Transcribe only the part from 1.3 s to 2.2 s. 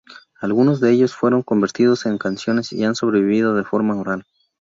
convertidos en